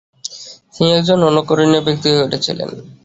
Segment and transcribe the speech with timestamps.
[0.73, 2.69] তিনি একজন অনুকরণীয় ব্যক্তি হয়ে উঠেছিলেন।